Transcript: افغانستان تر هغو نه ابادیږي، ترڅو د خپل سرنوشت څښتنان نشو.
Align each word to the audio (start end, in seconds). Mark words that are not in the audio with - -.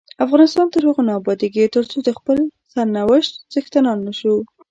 افغانستان 0.25 0.65
تر 0.73 0.81
هغو 0.87 1.01
نه 1.07 1.13
ابادیږي، 1.19 1.65
ترڅو 1.75 1.97
د 2.03 2.09
خپل 2.17 2.37
سرنوشت 2.73 3.31
څښتنان 3.51 3.97
نشو. 4.07 4.35